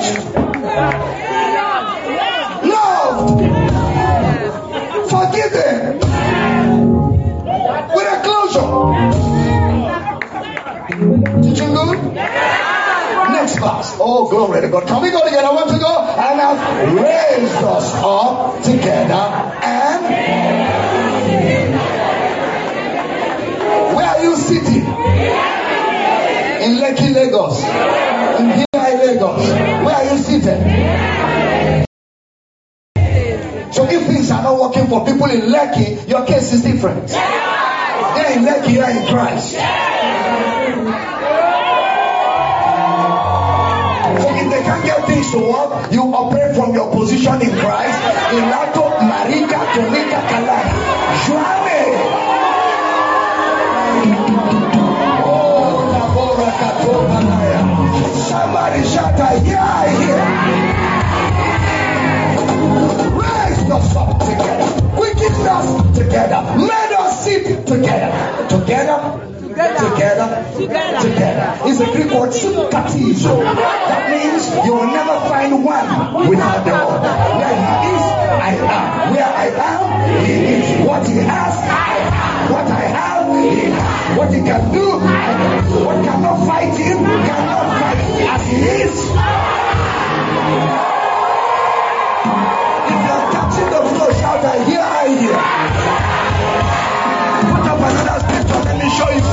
[0.06, 0.36] Washed,
[2.64, 3.42] loved,
[5.10, 6.00] forgiven,
[7.96, 8.70] with a closure.
[11.42, 12.00] Teaching good?
[13.26, 13.98] Next verse.
[14.00, 14.88] Oh, glory to God.
[14.88, 15.48] Can we go together?
[15.48, 19.65] I want to go and have raised us up together
[33.72, 37.08] So if things are not working for people in Lekki, your case is different.
[37.08, 39.54] They're in Lekki, you're in Christ.
[44.22, 48.00] So if they can't get things to work, you operate from your position in Christ.
[48.36, 50.64] Ilato Marika Tonika Kalai.
[55.24, 57.45] Oh, Katoma.
[57.96, 59.60] Somebody shout, I hear,
[60.00, 60.26] here.
[63.16, 64.68] Raise us up together.
[64.96, 66.42] Quicken us together.
[66.60, 68.48] Let us sit together.
[68.50, 69.22] Together.
[69.40, 69.80] Together.
[69.88, 71.02] Together.
[71.02, 71.60] Together.
[71.66, 73.44] It's a Greek word, sympathizo.
[73.44, 77.14] That means you will never find one without the other.
[77.40, 79.14] Where he is, I am.
[79.14, 80.86] Where I am, he is.
[80.86, 82.15] What he has, I.
[82.52, 83.72] What I have, he.
[84.18, 84.86] What he can do.
[85.86, 87.98] What cannot fight him, cannot fight
[88.34, 88.98] as he is.
[92.92, 95.40] If you're catching the flow, shout, I hear, I hear.
[97.50, 99.26] Put up another scripture, let me show you.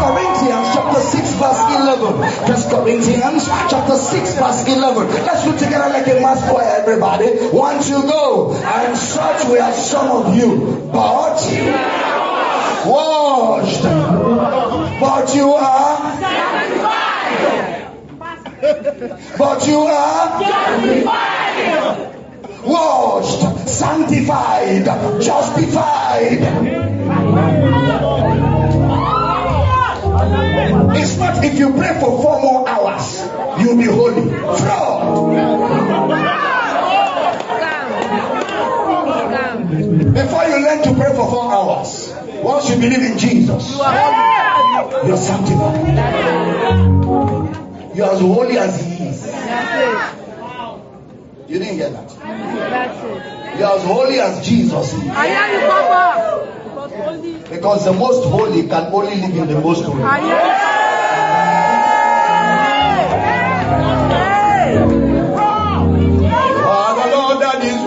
[0.00, 2.46] Corinthians chapter 6 verse 11.
[2.46, 5.08] First Corinthians chapter 6 verse 11.
[5.24, 7.28] Let's do together like a mass choir, everybody.
[7.54, 8.54] One, two, go.
[8.54, 11.38] And such we are some of you, but
[12.86, 13.82] washed.
[15.00, 16.20] But you are.
[16.20, 17.20] Sanctified.
[19.38, 20.40] But you are
[22.64, 24.84] washed, sanctified,
[25.20, 26.40] justified.
[30.96, 33.20] It's not if you pray for four more hours,
[33.60, 34.30] you'll be holy.
[34.58, 36.49] Fraud.
[40.12, 43.76] Before you learn to pray for four hours, once you believe in Jesus,
[45.06, 45.86] you're sanctified.
[47.94, 49.26] You're as holy as He is.
[51.48, 52.10] You didn't get that.
[52.10, 53.58] it.
[53.58, 55.08] You're as holy as Jesus is.
[55.08, 56.46] I hear you, Papa.
[57.50, 60.02] Because the most holy can only live in the most holy.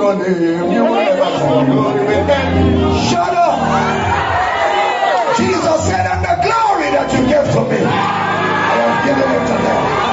[0.03, 0.71] Your name.
[0.71, 1.29] You will never
[1.71, 2.03] glory.
[3.07, 3.55] Shut up.
[5.37, 9.55] Jesus said, and the glory that you gave to me, I have given it to
[9.63, 10.12] them.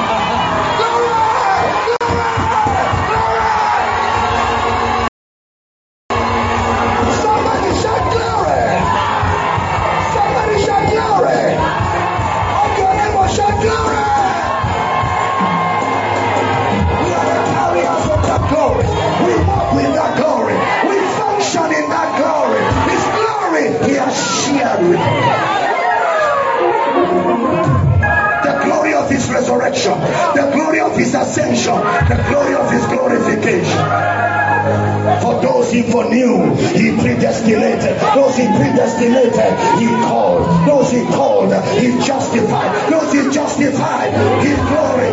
[35.19, 37.99] For those he foreknew, he predestinated.
[38.15, 40.67] Those he predestinated, he called.
[40.67, 42.91] Those he called, he justified.
[42.91, 45.11] Those he justified, his glory.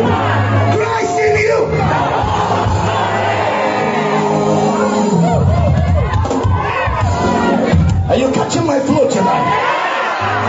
[0.75, 1.59] Christ in you.
[8.09, 9.75] Are you catching my flow tonight?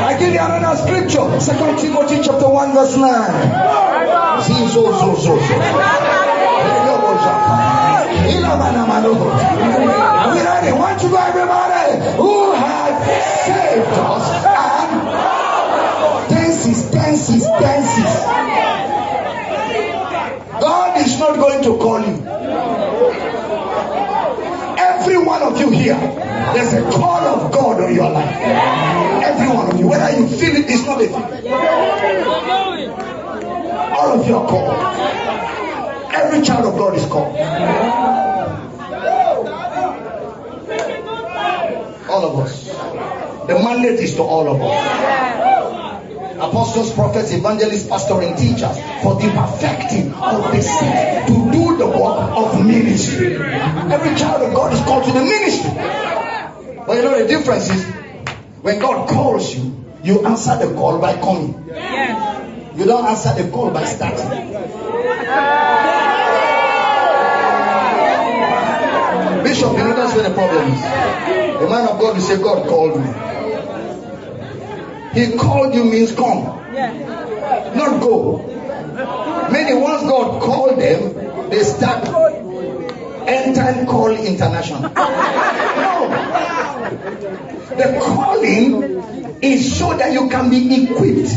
[0.07, 1.41] I give you another scripture.
[1.41, 4.43] Second Timothy chapter 1, verse 9.
[4.43, 5.61] See, so, so, so, so.
[9.11, 10.73] Are we ready?
[10.73, 12.01] One, everybody.
[12.17, 12.93] Who has
[13.47, 14.91] saved us and
[16.29, 18.25] tenses, tenses, tenses.
[20.61, 22.17] God is not going to call you.
[24.79, 25.99] Every one of you here,
[26.53, 28.37] there's a call of God on your life.
[29.25, 31.53] Every one of you, whether you feel it, it's not a thing.
[33.93, 35.40] All of you are called.
[36.13, 37.37] Every child of God is called.
[42.09, 42.69] All of us.
[43.47, 45.11] The mandate is to all of us.
[46.37, 51.87] Apostles, prophets, evangelists, pastors, and teachers for the perfecting of the saints to do the
[51.87, 53.37] work of ministry.
[53.37, 55.71] Every child of God is called to the ministry.
[56.87, 57.85] But you know the difference is
[58.63, 61.55] when God calls you, you answer the call by coming.
[62.77, 64.51] You don't answer the call by starting.
[69.43, 70.83] Bishop, you know that's where the problem is.
[70.83, 73.07] The man of God will say, God called me.
[75.13, 76.45] He called you means come,
[77.77, 78.47] not go.
[79.51, 82.05] Many once God called them, they start
[83.61, 84.83] time call international.
[84.83, 84.91] No.
[87.77, 88.83] The calling
[89.43, 91.31] is so that you can be equipped.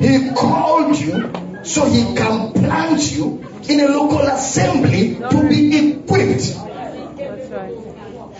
[0.00, 6.54] He called you so he can plant you in a local assembly to be equipped.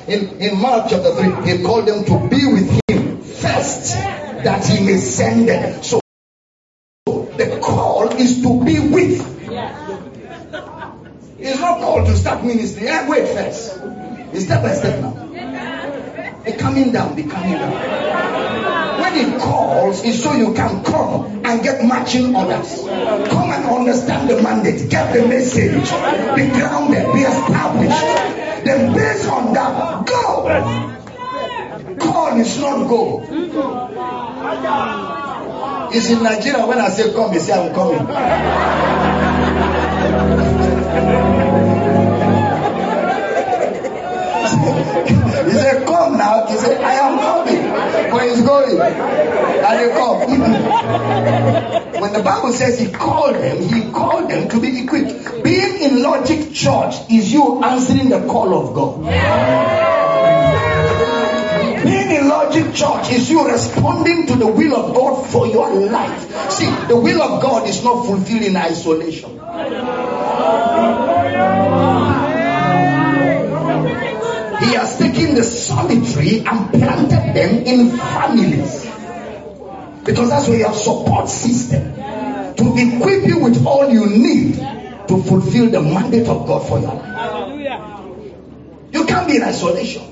[0.06, 4.84] In, in Mark chapter 3, he called them to be with him first that he
[4.84, 5.82] may send them.
[5.82, 6.00] So
[7.06, 9.34] the call is to be with.
[11.38, 12.84] It's not called to start ministry.
[12.84, 13.80] Yeah, wait first.
[14.32, 16.42] It's step by step now.
[16.44, 18.43] Be coming down, be coming down.
[19.00, 22.80] When he calls, it's so you can come and get matching orders.
[22.80, 25.90] Come and understand the mandate, get the message,
[26.36, 28.04] be grounded, be established.
[28.64, 30.46] Then based on that, go.
[31.98, 33.22] Call is not go.
[35.92, 38.06] It's in Nigeria when I say come, you say I'm coming.
[45.02, 46.46] He said, Come now.
[46.46, 48.10] He said, I am coming.
[48.10, 48.80] But he's going.
[48.80, 50.20] And they come.
[52.00, 55.42] when the Bible says he called them, he called them to be equipped.
[55.42, 59.02] Being in logic church is you answering the call of God.
[61.84, 66.50] Being in logic church is you responding to the will of God for your life.
[66.50, 69.40] See, the will of God is not fulfilled in isolation.
[75.34, 78.84] Taken the solitary and planted them in families.
[80.04, 85.22] Because that's where you have support system to equip you with all you need to
[85.22, 88.00] fulfill the mandate of God for your life.
[88.92, 90.02] You can't be in isolation.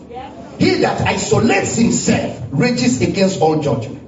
[0.59, 4.01] He that isolates himself rages against all judgment.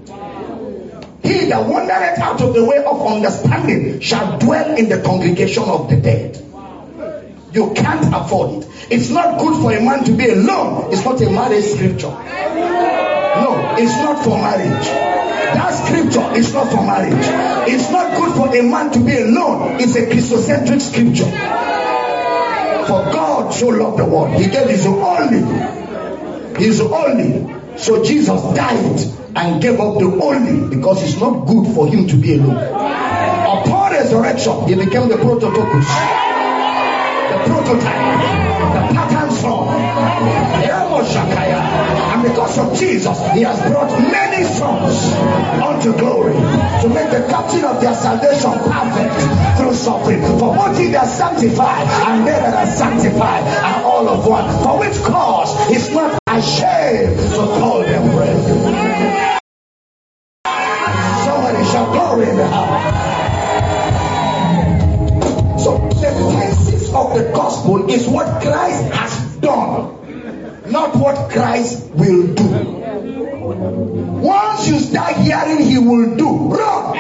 [1.23, 5.89] He that wandereth out of the way of understanding shall dwell in the congregation of
[5.89, 6.41] the dead.
[7.55, 8.69] You can't afford it.
[8.91, 10.93] It's not good for a man to be alone.
[10.93, 12.09] It's not a marriage scripture.
[12.09, 14.87] No, it's not for marriage.
[15.55, 17.13] That scripture is not for marriage.
[17.71, 19.81] It's not good for a man to be alone.
[19.81, 21.31] It's a Christocentric scripture.
[22.87, 25.39] For God so loved the world, He gave His only,
[26.59, 27.79] His only.
[27.79, 29.01] So Jesus died
[29.37, 32.57] and gave up the only because it's not good for Him to be alone.
[32.57, 36.24] Upon resurrection, He became the prototopos,
[37.47, 38.21] prototype,
[38.75, 40.55] the pattern son.
[41.05, 45.13] And because of Jesus, He has brought many sons
[45.61, 50.23] unto glory to make the captain of their salvation perfect through suffering.
[50.23, 54.49] For both they are sanctified and they that are sanctified are all of one.
[54.63, 57.74] For which cause is not ashamed to call
[73.05, 76.97] Once you start hearing he will do, run.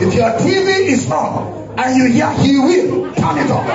[0.00, 3.66] If your TV is on and you hear he will, turn it off.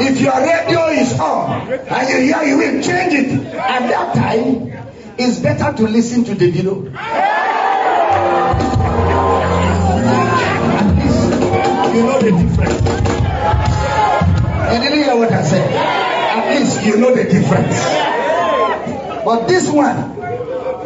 [0.00, 3.44] If your radio is on and you hear he will, change it.
[3.54, 4.72] At that time,
[5.18, 6.74] it's better to listen to the video.
[11.94, 12.80] you know the difference.
[14.72, 16.03] You didn't hear what I said.
[16.54, 17.78] Least you know the difference.
[19.24, 19.96] But this one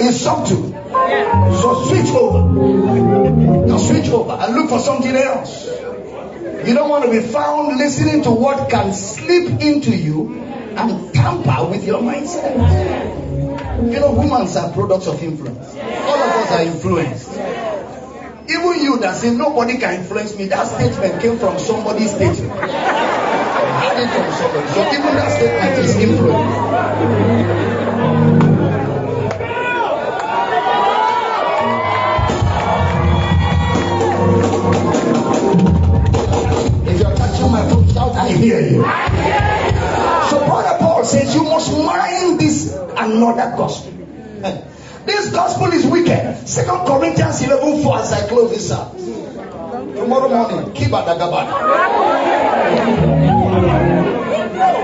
[0.01, 0.73] is subtle.
[1.61, 3.67] So switch over.
[3.67, 5.67] Now switch over and look for something else.
[5.67, 10.35] You don't want to be found listening to what can slip into you
[10.77, 12.57] and tamper with your mindset.
[13.93, 15.75] You know, humans are products of influence.
[15.77, 17.33] All of us are influenced.
[18.51, 22.53] Even you that say nobody can influence me, that statement came from somebody's statement.
[23.79, 24.67] It from somebody.
[24.75, 26.55] So even that statement is influence.
[36.89, 38.83] If you're touching my foot, shout, I hear you.
[40.29, 43.93] So Brother Paul says you must mind this another gospel.
[45.07, 46.49] This gospel is wicked.
[46.49, 48.97] Second Corinthians 11 4 as I close this up.
[48.97, 51.07] Tomorrow morning, keep at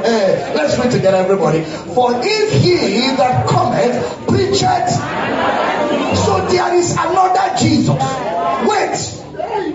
[0.06, 1.62] Eh, let's read together, everybody.
[1.62, 3.96] For if he that cometh
[4.28, 4.90] preacheth,
[6.14, 7.96] so there is another Jesus.
[8.68, 9.20] Wait.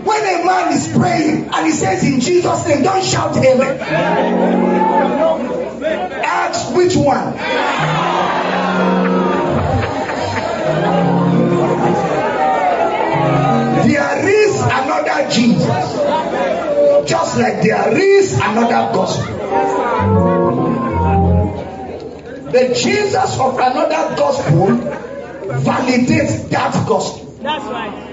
[0.06, 3.80] When a man is praying and he says in Jesus' name, don't shout amen.
[6.24, 7.34] Ask which one.
[13.88, 17.10] There is another Jesus.
[17.10, 19.39] Just like there is another gospel.
[22.52, 24.68] The Jesus of another gospel
[25.64, 27.26] validates that gospel.
[27.42, 28.10] That's right.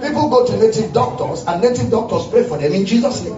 [0.00, 3.34] People go to native doctors and native doctors pray for them in Jesus' name.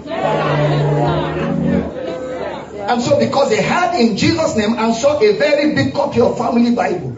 [2.88, 6.36] And so, because they had in Jesus' name and saw a very big copy of
[6.38, 7.16] Family Bible,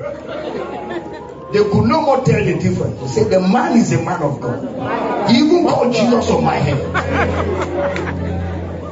[1.55, 3.01] they could no more tell the difference.
[3.01, 5.31] They said, The man is a man of God.
[5.31, 6.81] He even called Jesus on my head.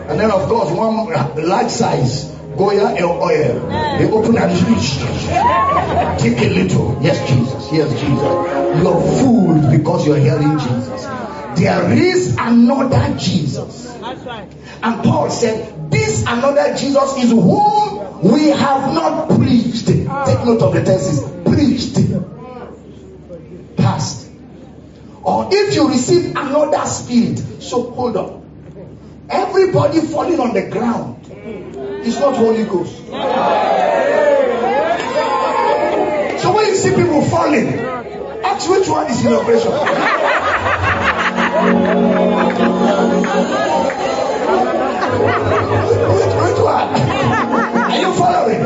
[0.09, 0.95] And then, of course, one
[1.49, 3.69] large size Goya oil.
[3.99, 4.53] They open and
[6.21, 6.99] take a little.
[7.03, 7.73] Yes, Jesus.
[7.73, 8.83] Yes, Jesus.
[8.83, 11.05] You're fooled because you're hearing Jesus.
[11.57, 13.87] There is another Jesus.
[14.01, 14.49] That's right.
[14.83, 19.87] And Paul said, This another Jesus is whom we have not preached.
[19.87, 21.23] Take note of the tenses.
[21.45, 21.92] Preached.
[25.25, 27.39] Or if you receive another spirit.
[27.63, 28.43] So hold on.
[29.31, 31.27] Everybody falling on the ground
[32.05, 32.97] is not Holy Ghost.
[36.43, 37.69] So when you see people falling,
[38.45, 39.33] ask which one is in.
[39.33, 39.65] Which,
[46.43, 46.89] which one?
[47.93, 48.63] Are you following?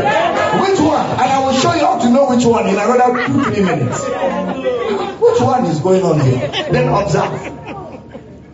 [0.63, 1.07] Which one?
[1.07, 4.01] And I will show you how to know which one in another two, three minutes.
[5.87, 6.49] Going on here?
[6.73, 7.31] Then observe.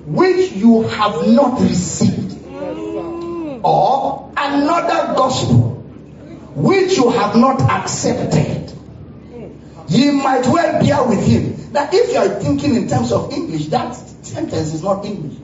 [0.06, 2.36] Which you have not received,
[3.64, 5.70] or another gospel
[6.54, 8.70] which you have not accepted.
[9.88, 11.72] Ye might well bear with him.
[11.72, 15.38] Now, if you are thinking in terms of English, that sentence is not English.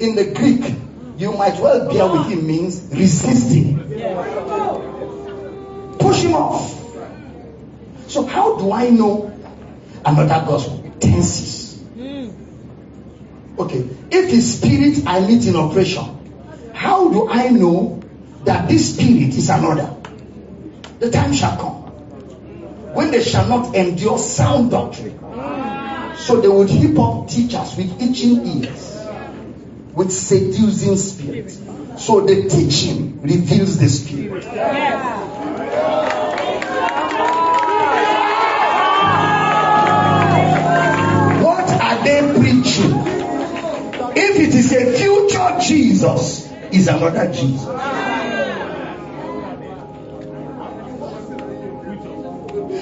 [0.00, 0.74] In the Greek,
[1.16, 3.78] you might well bear with him means resisting.
[6.00, 6.72] Push him off.
[8.08, 9.35] So, how do I know
[10.06, 10.92] another gospel?
[11.00, 11.80] Tenses.
[11.94, 12.30] Hmm.
[13.58, 18.02] Okay, if his spirit I meet in operation, how do I know
[18.44, 19.94] that this spirit is another?
[20.98, 21.86] The time shall come
[22.96, 25.18] when they shall not endure sound doctrine.
[26.16, 29.06] So they would heap up teachers with itching ears,
[29.92, 31.60] with seducing spirits.
[31.98, 34.44] So the teaching reveals the spirit.
[44.18, 47.66] If it is a future Jesus, is another Jesus.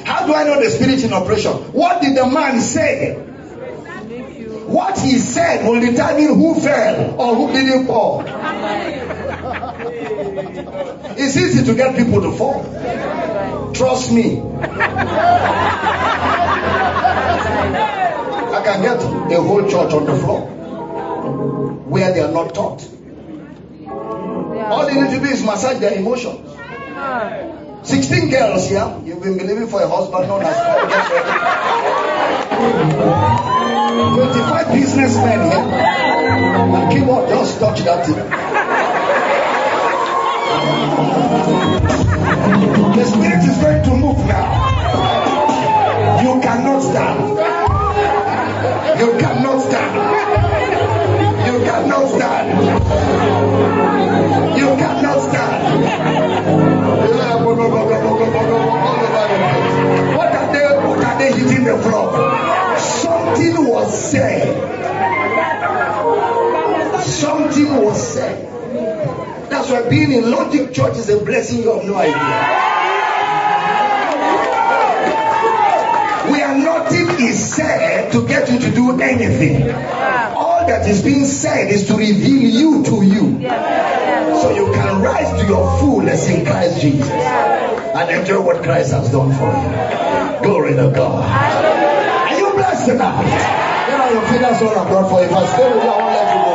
[0.04, 1.52] How do I know the spirit in operation?
[1.72, 3.16] What did the man say?
[4.66, 8.22] What he said will determine who fell or who didn't fall.
[11.16, 12.64] It's easy to get people to fall.
[13.74, 14.40] Trust me.
[18.50, 19.02] I can get
[19.36, 20.50] a whole church on the floor.
[21.94, 22.82] Where they are not taught.
[23.86, 26.50] All they need to do is massage their emotions.
[27.88, 30.88] 16 girls here, you've been believing for a husband known as God.
[30.90, 31.30] Get ready.
[34.32, 35.64] 25 businessmen here.
[36.74, 38.16] And keyboard, just touch that thing.
[42.96, 44.46] The spirit is going to move now.
[46.22, 47.53] You cannot stand.
[48.84, 49.94] You cannot stand.
[51.46, 52.46] You cannot stand.
[54.56, 55.84] You cannot stand.
[60.16, 60.66] What are they?
[60.86, 62.78] What are they hitting the floor?
[62.78, 64.54] Something was said.
[67.02, 68.50] Something was said.
[69.50, 72.73] That's why being in Logic Church is a blessing you have no idea.
[76.84, 79.70] Nothing is said to get you to do anything.
[79.70, 83.40] All that is being said is to reveal you to you.
[84.40, 89.10] So you can rise to your fullness in Christ Jesus and enjoy what Christ has
[89.10, 90.42] done for you.
[90.42, 91.24] Glory to God.
[91.24, 93.24] Are you blessed tonight?
[93.86, 95.26] Get on your feet, that's what I brought for you.
[95.26, 96.54] If I stay with you, I won't let you go.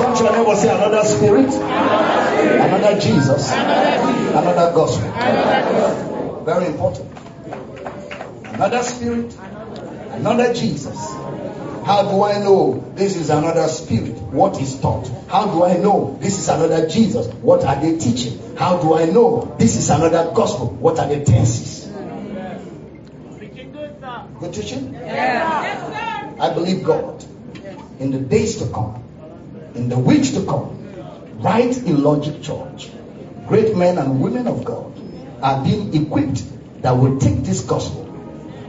[0.00, 1.52] Don't your neighbor say another spirit,
[2.60, 5.10] another Jesus, another gospel.
[6.44, 7.19] Very important.
[8.60, 9.34] Another spirit,
[10.10, 10.94] another Jesus.
[11.86, 14.20] How do I know this is another spirit?
[14.20, 15.10] What is taught?
[15.28, 17.26] How do I know this is another Jesus?
[17.36, 18.56] What are they teaching?
[18.58, 20.66] How do I know this is another gospel?
[20.72, 21.86] What are the tenses?
[24.40, 24.94] Good teaching?
[24.94, 27.24] I believe God
[27.98, 29.02] in the days to come,
[29.74, 32.90] in the weeks to come, right in Logic Church,
[33.48, 34.92] great men and women of God
[35.42, 36.42] are being equipped
[36.82, 38.09] that will take this gospel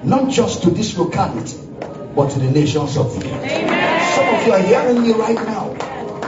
[0.03, 1.57] not just to this locality,
[2.15, 4.15] but to the nations of the earth.
[4.15, 5.73] Some of you are hearing me right now.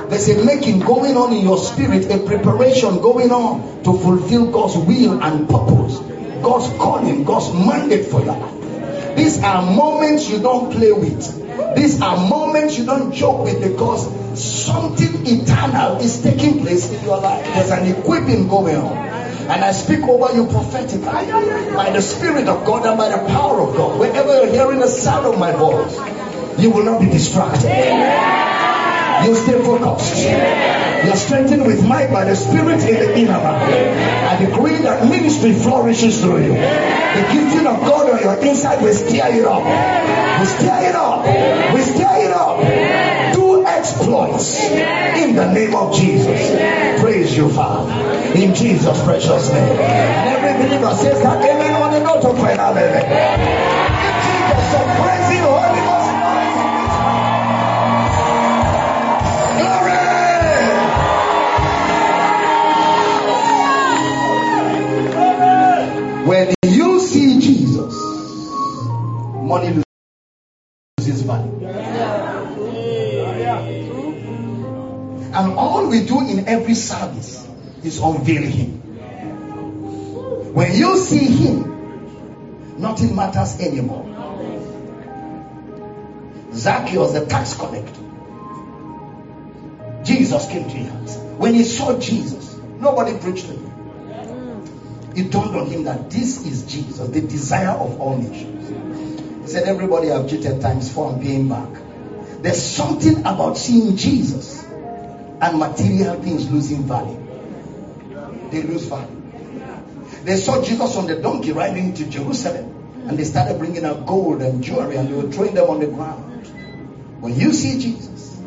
[0.07, 4.77] There's a making going on in your spirit, a preparation going on to fulfill God's
[4.77, 5.99] will and purpose,
[6.41, 9.15] God's calling, God's mandate for your life.
[9.15, 11.75] These are moments you don't play with.
[11.75, 14.07] These are moments you don't joke with because
[14.39, 17.45] something eternal is taking place in your life.
[17.45, 19.22] There's an equipping going on.
[19.49, 23.59] And I speak over you prophetically by the Spirit of God and by the power
[23.61, 23.99] of God.
[23.99, 25.97] Wherever you're hearing the sound of my voice,
[26.57, 27.67] you will not be distracted.
[29.27, 30.25] You stay focused.
[31.05, 34.27] You're strengthened with might by the Spirit in the inner man.
[34.27, 36.53] I decree that ministry flourishes through you.
[36.53, 39.63] The gifting of God on your inside will stir it up.
[40.39, 41.73] We stir it up.
[41.73, 43.02] We stir it up.
[43.83, 47.01] Exploits in the name of Jesus.
[47.01, 47.91] Praise you, Father.
[48.33, 49.77] In Jesus' precious name.
[49.77, 52.55] Every believer says that amen on the note of prayer.
[52.55, 52.93] Give
[54.23, 55.72] Jesus
[76.53, 77.47] every service
[77.83, 78.71] is unveil Him.
[80.53, 84.05] When you see Him, nothing matters anymore.
[86.53, 88.01] Zacchaeus, the tax collector,
[90.03, 90.93] Jesus came to him.
[91.39, 95.13] When he saw Jesus, nobody preached to him.
[95.15, 98.69] It dawned on him that this is Jesus, the desire of all nations.
[99.41, 101.69] He said, Everybody have cheated times four and paying back.
[102.41, 104.62] There's something about seeing Jesus
[105.43, 107.19] and material things losing value.
[108.49, 109.21] They lose value.
[110.23, 114.41] They saw Jesus on the donkey riding to Jerusalem and they started bringing out gold
[114.41, 116.47] and jewelry and they were throwing them on the ground.
[117.19, 118.39] When you see Jesus,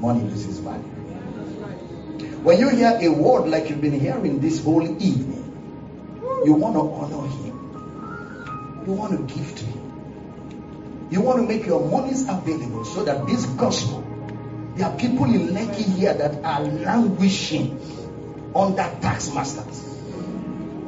[0.00, 0.82] money loses value.
[2.42, 5.42] When you hear a word like you've been hearing this whole evening,
[6.44, 8.82] you want to honor him.
[8.86, 11.08] You want to give to him.
[11.10, 14.01] You want to make your monies available so that this gospel,
[14.76, 17.78] there are people in Lekki here that are languishing
[18.54, 19.92] under tax masters.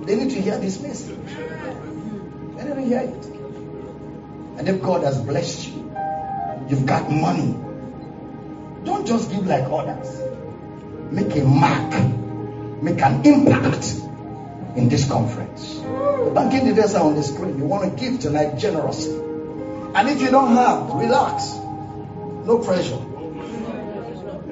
[0.07, 1.19] They need to hear this message.
[2.57, 3.27] They to hear it.
[4.59, 5.97] And if God has blessed you,
[6.69, 7.53] you've got money,
[8.85, 10.21] don't just give like others.
[11.11, 11.93] Make a mark,
[12.83, 14.01] make an impact
[14.77, 15.75] in this conference.
[15.75, 17.59] The banking details are on the screen.
[17.59, 19.17] You want to give tonight generously.
[19.95, 21.55] And if you don't have, relax.
[22.47, 23.14] No pressure.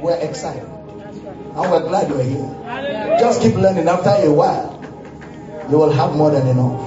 [0.02, 0.64] We're excited.
[0.64, 3.18] And we're glad you're here.
[3.20, 3.86] Just keep learning.
[3.86, 4.78] After a while,
[5.70, 6.80] you will have more than enough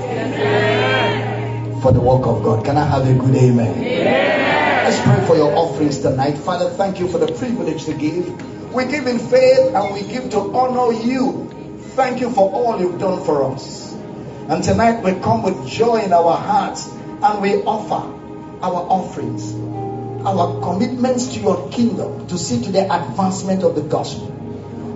[1.82, 2.66] for the work of God.
[2.66, 3.82] Can I have a good amen?
[3.82, 6.38] Let's pray for your offerings tonight.
[6.38, 8.74] Father, thank you for the privilege to give.
[8.74, 11.80] We give in faith and we give to honor you.
[11.96, 13.94] Thank you for all you've done for us.
[14.50, 18.12] And tonight we come with joy in our hearts and we offer
[18.62, 19.54] our offerings,
[20.26, 24.32] our commitments to your kingdom to see to the advancement of the gospel.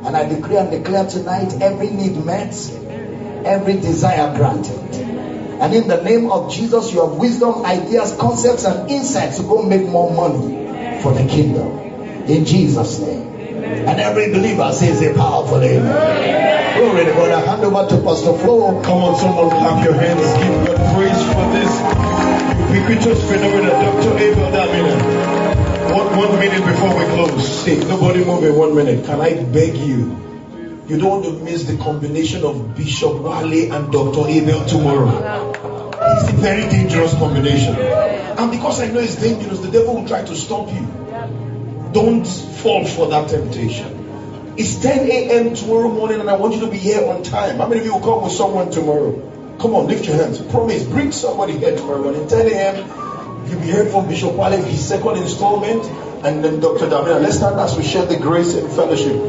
[0.05, 2.53] And I decree and declare tonight every need met,
[3.45, 4.95] every desire granted.
[5.61, 9.61] And in the name of Jesus, you have wisdom, ideas, concepts, and insights to go
[9.61, 11.67] make more money for the kingdom.
[12.27, 13.27] In Jesus' name.
[13.29, 16.77] And every believer says a powerful amen.
[16.77, 17.31] Glory to God.
[17.31, 18.81] I hand over to Pastor Flo.
[18.83, 20.33] Come on, someone clap your hands.
[20.41, 23.69] Give God praise for this ubiquitous phenomenon.
[23.69, 24.17] Dr.
[24.17, 25.93] Abel Damina.
[25.93, 27.65] One, one minute before we close.
[27.65, 29.05] Hey, nobody move in one minute.
[29.05, 30.27] Can I beg you?
[30.87, 34.27] You don't want to miss the combination of Bishop Wale and Dr.
[34.27, 35.51] Abel tomorrow.
[36.01, 37.75] It's a very dangerous combination.
[37.75, 40.81] And because I know it's dangerous, the devil will try to stop you.
[41.93, 44.55] Don't fall for that temptation.
[44.57, 45.55] It's 10 a.m.
[45.55, 47.57] tomorrow morning, and I want you to be here on time.
[47.57, 49.11] How many of you will come with someone tomorrow?
[49.59, 50.39] Come on, lift your hands.
[50.39, 52.25] Promise, bring somebody here tomorrow morning.
[52.29, 53.45] 10 a.m.
[53.45, 55.85] You'll be hearing from Bishop Wale, his second installment,
[56.25, 56.87] and then Dr.
[56.87, 57.21] Damina.
[57.21, 59.19] Let's stand as we share the grace and fellowship.